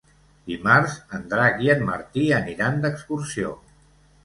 [0.51, 3.55] Dimarts en Drac i en Martí aniran d'excursió.